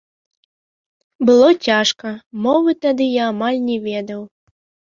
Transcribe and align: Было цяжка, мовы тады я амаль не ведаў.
Было 1.29 1.49
цяжка, 1.69 2.15
мовы 2.47 2.75
тады 2.87 3.11
я 3.21 3.29
амаль 3.35 3.63
не 3.69 3.77
ведаў. 3.89 4.21